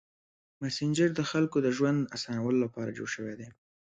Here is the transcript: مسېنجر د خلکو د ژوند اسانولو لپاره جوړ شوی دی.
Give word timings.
مسېنجر 0.61 1.09
د 1.15 1.21
خلکو 1.31 1.57
د 1.61 1.67
ژوند 1.77 2.09
اسانولو 2.15 2.57
لپاره 2.65 2.95
جوړ 2.97 3.09
شوی 3.15 3.33
دی. 3.39 3.49